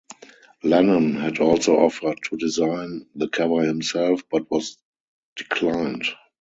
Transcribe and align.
Lennon 0.63 1.13
had 1.13 1.37
also 1.37 1.77
offered 1.77 2.17
to 2.23 2.35
design 2.35 3.05
the 3.13 3.27
cover 3.29 3.61
himself, 3.63 4.23
but 4.31 4.49
was 4.49 4.79
declined. 5.35 6.05